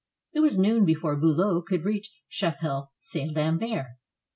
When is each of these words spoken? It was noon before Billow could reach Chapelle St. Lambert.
It 0.33 0.39
was 0.39 0.57
noon 0.57 0.83
before 0.83 1.15
Billow 1.15 1.61
could 1.61 1.83
reach 1.85 2.11
Chapelle 2.27 2.91
St. 3.01 3.35
Lambert. 3.35 3.85